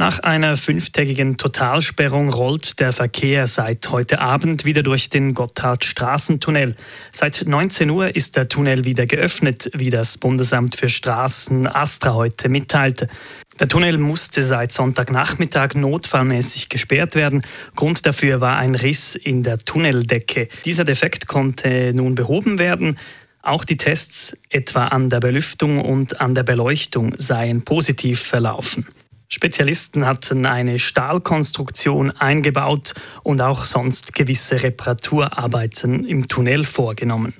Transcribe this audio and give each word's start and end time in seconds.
Nach 0.00 0.18
einer 0.20 0.56
fünftägigen 0.56 1.36
Totalsperrung 1.36 2.30
rollt 2.30 2.80
der 2.80 2.94
Verkehr 2.94 3.46
seit 3.46 3.90
heute 3.90 4.22
Abend 4.22 4.64
wieder 4.64 4.82
durch 4.82 5.10
den 5.10 5.34
Gotthard-Straßentunnel. 5.34 6.74
Seit 7.12 7.44
19 7.46 7.90
Uhr 7.90 8.16
ist 8.16 8.34
der 8.34 8.48
Tunnel 8.48 8.86
wieder 8.86 9.04
geöffnet, 9.04 9.70
wie 9.74 9.90
das 9.90 10.16
Bundesamt 10.16 10.74
für 10.74 10.88
Straßen 10.88 11.66
Astra 11.66 12.14
heute 12.14 12.48
mitteilte. 12.48 13.08
Der 13.60 13.68
Tunnel 13.68 13.98
musste 13.98 14.42
seit 14.42 14.72
Sonntagnachmittag 14.72 15.74
notfallmäßig 15.74 16.70
gesperrt 16.70 17.14
werden. 17.14 17.42
Grund 17.76 18.06
dafür 18.06 18.40
war 18.40 18.56
ein 18.56 18.76
Riss 18.76 19.16
in 19.16 19.42
der 19.42 19.58
Tunneldecke. 19.58 20.48
Dieser 20.64 20.84
Defekt 20.84 21.26
konnte 21.26 21.92
nun 21.94 22.14
behoben 22.14 22.58
werden. 22.58 22.96
Auch 23.42 23.66
die 23.66 23.76
Tests 23.76 24.34
etwa 24.48 24.86
an 24.86 25.10
der 25.10 25.20
Belüftung 25.20 25.78
und 25.78 26.22
an 26.22 26.32
der 26.32 26.44
Beleuchtung 26.44 27.12
seien 27.18 27.66
positiv 27.66 28.20
verlaufen. 28.20 28.86
Spezialisten 29.32 30.06
hatten 30.06 30.44
eine 30.44 30.80
Stahlkonstruktion 30.80 32.10
eingebaut 32.10 32.94
und 33.22 33.40
auch 33.40 33.64
sonst 33.64 34.12
gewisse 34.12 34.62
Reparaturarbeiten 34.62 36.04
im 36.04 36.26
Tunnel 36.26 36.64
vorgenommen. 36.64 37.34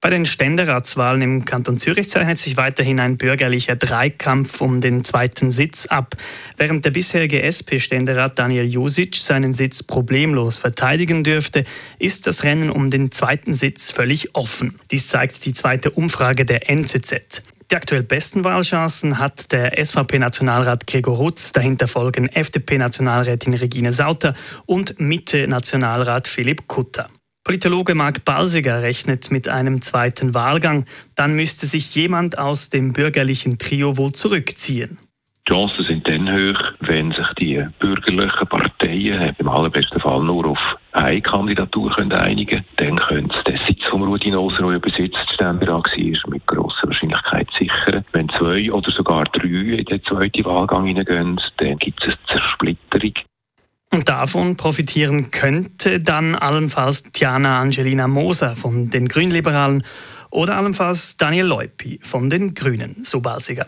Bei 0.00 0.10
den 0.10 0.26
Ständeratswahlen 0.26 1.22
im 1.22 1.44
Kanton 1.44 1.76
Zürich 1.76 2.08
zeichnet 2.08 2.38
sich 2.38 2.56
weiterhin 2.56 3.00
ein 3.00 3.16
bürgerlicher 3.16 3.74
Dreikampf 3.74 4.60
um 4.60 4.80
den 4.80 5.02
zweiten 5.02 5.50
Sitz 5.50 5.86
ab. 5.86 6.14
Während 6.56 6.84
der 6.84 6.92
bisherige 6.92 7.42
SP-Ständerat 7.42 8.38
Daniel 8.38 8.66
Josic 8.66 9.16
seinen 9.16 9.54
Sitz 9.54 9.82
problemlos 9.82 10.56
verteidigen 10.56 11.24
dürfte, 11.24 11.64
ist 11.98 12.28
das 12.28 12.44
Rennen 12.44 12.70
um 12.70 12.90
den 12.90 13.10
zweiten 13.10 13.54
Sitz 13.54 13.90
völlig 13.90 14.36
offen. 14.36 14.78
Dies 14.92 15.08
zeigt 15.08 15.44
die 15.44 15.52
zweite 15.52 15.90
Umfrage 15.90 16.44
der 16.44 16.70
NZZ. 16.70 17.42
Die 17.70 17.76
aktuell 17.76 18.02
besten 18.02 18.44
Wahlchancen 18.44 19.18
hat 19.18 19.52
der 19.52 19.72
SVP-Nationalrat 19.76 20.86
Gregor 20.86 21.16
Rutz, 21.16 21.52
dahinter 21.52 21.86
folgen 21.86 22.26
FDP-Nationalrätin 22.26 23.52
Regine 23.52 23.92
Sauter 23.92 24.32
und 24.64 24.98
Mitte-Nationalrat 24.98 26.28
Philipp 26.28 26.66
Kutter. 26.66 27.10
Politologe 27.44 27.94
Marc 27.94 28.24
Balsiger 28.24 28.80
rechnet 28.80 29.30
mit 29.30 29.48
einem 29.48 29.82
zweiten 29.82 30.32
Wahlgang. 30.32 30.86
Dann 31.14 31.34
müsste 31.34 31.66
sich 31.66 31.94
jemand 31.94 32.38
aus 32.38 32.70
dem 32.70 32.94
bürgerlichen 32.94 33.58
Trio 33.58 33.98
wohl 33.98 34.12
zurückziehen. 34.12 34.98
Die 35.46 35.52
Chancen 35.52 35.84
sind 35.84 36.08
dann 36.08 36.28
hoch, 36.30 36.60
wenn 36.80 37.12
sich 37.12 37.28
die 37.38 37.66
bürgerlichen 37.80 38.48
Parteien 38.48 39.34
im 39.38 39.48
allerbesten 39.48 40.00
Fall 40.00 40.22
nur 40.22 40.46
auf 40.46 40.58
eine 40.92 41.20
Kandidatur 41.20 41.96
einigen 41.98 42.48
können. 42.48 42.64
Dann 42.76 42.96
könnte 42.96 43.34
es 43.44 43.60
der 44.46 44.78
besitzt 44.78 45.34
Ständerat 45.34 45.86
war, 45.86 46.30
mit 46.30 46.46
grosser 46.46 46.86
Wahrscheinlichkeit 46.86 47.48
sichern. 47.58 48.04
Wenn 48.12 48.28
zwei 48.30 48.70
oder 48.70 48.90
sogar 48.90 49.24
drei 49.24 49.48
in 49.48 49.84
den 49.84 50.02
zweiten 50.04 50.44
Wahlgang 50.44 50.86
hineingehen, 50.86 51.40
dann 51.56 51.78
gibt 51.78 52.02
es 52.02 52.08
eine 52.08 52.18
Zersplitterung. 52.28 53.14
Und 53.90 54.08
davon 54.08 54.56
profitieren 54.56 55.30
könnte 55.30 56.00
dann 56.00 56.34
allenfalls 56.34 57.04
Tiana 57.04 57.60
Angelina 57.60 58.06
Moser 58.06 58.54
von 58.54 58.90
den 58.90 59.08
Grünliberalen 59.08 59.82
oder 60.30 60.56
allenfalls 60.56 61.16
Daniel 61.16 61.46
Leupi 61.46 61.98
von 62.02 62.28
den 62.28 62.54
Grünen, 62.54 62.96
so 63.02 63.20
Balsiger. 63.20 63.66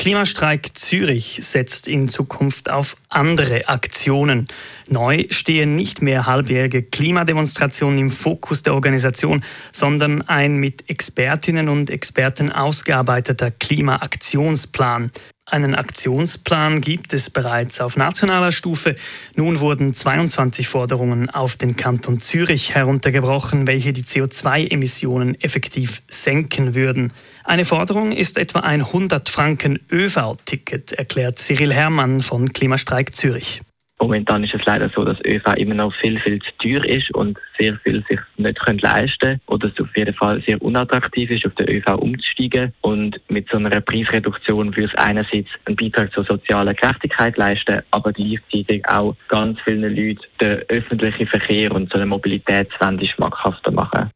Klimastreik 0.00 0.78
Zürich 0.78 1.40
setzt 1.42 1.86
in 1.86 2.08
Zukunft 2.08 2.70
auf 2.70 2.96
andere 3.10 3.68
Aktionen. 3.68 4.48
Neu 4.88 5.26
stehen 5.28 5.76
nicht 5.76 6.00
mehr 6.00 6.24
halbjährige 6.24 6.82
Klimademonstrationen 6.82 7.98
im 7.98 8.10
Fokus 8.10 8.62
der 8.62 8.72
Organisation, 8.72 9.44
sondern 9.72 10.22
ein 10.22 10.54
mit 10.54 10.88
Expertinnen 10.88 11.68
und 11.68 11.90
Experten 11.90 12.50
ausgearbeiteter 12.50 13.50
Klimaaktionsplan. 13.50 15.10
Einen 15.50 15.74
Aktionsplan 15.74 16.80
gibt 16.80 17.12
es 17.12 17.28
bereits 17.28 17.80
auf 17.80 17.96
nationaler 17.96 18.52
Stufe. 18.52 18.94
Nun 19.34 19.58
wurden 19.58 19.94
22 19.94 20.68
Forderungen 20.68 21.28
auf 21.28 21.56
den 21.56 21.74
Kanton 21.74 22.20
Zürich 22.20 22.76
heruntergebrochen, 22.76 23.66
welche 23.66 23.92
die 23.92 24.04
CO2-Emissionen 24.04 25.34
effektiv 25.40 26.02
senken 26.08 26.76
würden. 26.76 27.12
Eine 27.42 27.64
Forderung 27.64 28.12
ist 28.12 28.38
etwa 28.38 28.60
ein 28.60 28.82
100 28.82 29.28
Franken 29.28 29.80
ÖV-Ticket, 29.90 30.92
erklärt 30.92 31.38
Cyril 31.38 31.72
Herrmann 31.72 32.22
von 32.22 32.52
Klimastreik 32.52 33.16
Zürich. 33.16 33.62
Momentan 34.00 34.44
ist 34.44 34.54
es 34.54 34.64
leider 34.64 34.88
so, 34.88 35.04
dass 35.04 35.18
ÖV 35.24 35.46
immer 35.56 35.74
noch 35.74 35.94
viel, 35.94 36.18
viel 36.20 36.40
zu 36.40 36.50
teuer 36.58 36.84
ist 36.86 37.14
und 37.14 37.38
sehr 37.58 37.76
viel 37.76 38.02
sich 38.08 38.18
nicht 38.38 38.58
leisten 38.82 39.18
können 39.18 39.40
oder 39.46 39.68
es 39.68 39.78
auf 39.78 39.94
jeden 39.94 40.14
Fall 40.14 40.42
sehr 40.46 40.60
unattraktiv 40.62 41.30
ist, 41.30 41.44
auf 41.44 41.54
den 41.56 41.68
ÖV 41.68 41.96
umzusteigen. 41.98 42.72
Und 42.80 43.20
mit 43.28 43.48
so 43.50 43.58
einer 43.58 43.80
Preisreduktion 43.80 44.74
würde 44.74 44.90
es 44.90 44.94
einerseits 44.94 45.50
einen 45.66 45.76
Beitrag 45.76 46.12
zur 46.12 46.24
sozialen 46.24 46.74
Gerechtigkeit 46.74 47.36
leisten, 47.36 47.82
aber 47.90 48.12
gleichzeitig 48.12 48.88
auch 48.88 49.14
ganz 49.28 49.60
vielen 49.60 49.94
Leuten 49.94 50.20
den 50.40 50.62
öffentlichen 50.68 51.26
Verkehr 51.26 51.70
und 51.72 51.90
so 51.90 51.96
eine 51.96 52.06
Mobilitätswende 52.06 53.06
schmackhafter 53.06 53.70
machen. 53.70 54.10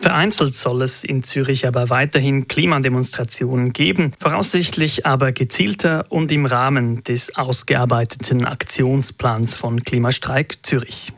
Vereinzelt 0.00 0.54
soll 0.54 0.82
es 0.82 1.02
in 1.02 1.24
Zürich 1.24 1.66
aber 1.66 1.90
weiterhin 1.90 2.46
Klimademonstrationen 2.46 3.72
geben, 3.72 4.12
voraussichtlich 4.20 5.06
aber 5.06 5.32
gezielter 5.32 6.06
und 6.08 6.30
im 6.30 6.46
Rahmen 6.46 7.02
des 7.02 7.34
ausgearbeiteten 7.34 8.44
Aktionsplans 8.44 9.56
von 9.56 9.82
Klimastreik 9.82 10.58
Zürich. 10.62 11.12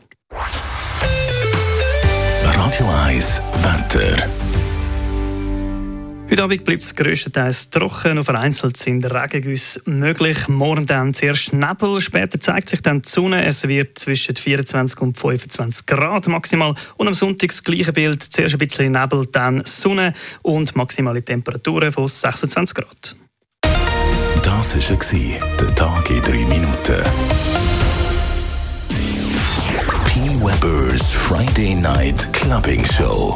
Radio 2.43 2.89
1 3.05 3.41
Wetter. 3.61 4.40
Heute 6.31 6.43
Abend 6.43 6.63
bleibt 6.63 6.81
es 6.81 6.95
grösstenteils 6.95 7.71
trocken, 7.71 8.17
und 8.17 8.23
vereinzelt 8.23 8.77
sind 8.77 9.03
Regengüsse 9.03 9.81
möglich. 9.83 10.47
Morgen 10.47 10.85
dann 10.85 11.13
zuerst 11.13 11.51
Nebel, 11.51 11.99
später 11.99 12.39
zeigt 12.39 12.69
sich 12.69 12.81
dann 12.81 13.01
die 13.01 13.09
Sonne. 13.09 13.43
Es 13.43 13.67
wird 13.67 13.99
zwischen 13.99 14.37
24 14.37 15.01
und 15.01 15.17
25 15.17 15.85
Grad 15.87 16.29
maximal. 16.29 16.73
Und 16.95 17.07
am 17.07 17.13
Sonntag 17.13 17.49
das 17.49 17.61
gleiche 17.61 17.91
Bild, 17.91 18.23
zuerst 18.23 18.55
ein 18.55 18.59
bisschen 18.59 18.93
Nebel, 18.93 19.25
dann 19.29 19.63
Sonne 19.65 20.13
und 20.41 20.73
maximale 20.73 21.21
Temperaturen 21.21 21.91
von 21.91 22.07
26 22.07 22.75
Grad. 22.75 23.15
Das 24.41 24.73
war 24.73 25.57
der 25.59 25.75
Tag 25.75 26.09
in 26.11 26.21
3 26.21 26.31
Minuten. 26.45 27.03
P. 30.05 30.19
Weber's 30.39 31.11
Friday 31.11 31.75
Night 31.75 32.31
Clubbing 32.31 32.85
Show. 32.85 33.35